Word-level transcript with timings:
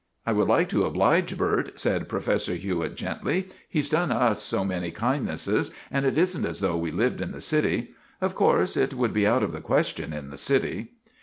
"I 0.25 0.31
would 0.33 0.47
like 0.47 0.67
to 0.69 0.83
oblige 0.85 1.37
Bert," 1.37 1.79
said 1.79 2.09
Professor 2.09 2.55
Hewitt 2.55 2.95
gently. 2.95 3.49
* 3.59 3.69
He 3.69 3.83
's 3.83 3.89
done 3.91 4.11
us 4.11 4.41
so 4.41 4.65
many 4.65 4.89
kindnesses. 4.89 5.69
And 5.91 6.07
it 6.07 6.17
is 6.17 6.35
n't 6.35 6.43
as 6.47 6.59
though 6.59 6.75
we 6.75 6.89
lived 6.89 7.21
in 7.21 7.33
the 7.33 7.39
city. 7.39 7.91
Of 8.19 8.33
course, 8.33 8.75
it 8.75 8.95
would 8.95 9.13
be 9.13 9.27
out 9.27 9.43
of 9.43 9.51
the 9.51 9.61
question 9.61 10.11
in 10.11 10.31
the 10.31 10.37
city." 10.39 10.93